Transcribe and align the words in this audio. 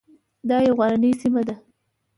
دا 0.49 0.57
یوه 0.67 0.75
غرنۍ 0.79 1.11
سیمه 1.21 1.41
ده. 1.47 1.55